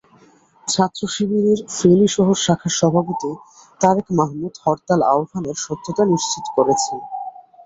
ছাত্রশিবিরের 0.67 1.59
ফেনী 1.75 2.07
শহর 2.07 2.35
শাখার 2.45 2.73
সভাপতি 2.79 3.31
তারেক 3.81 4.07
মাহমুদ 4.17 4.53
হরতাল 4.63 4.99
আহ্বানের 5.11 5.57
সত্যতা 5.65 6.03
নিশ্চিত 6.05 6.45
করেছেন। 6.55 6.97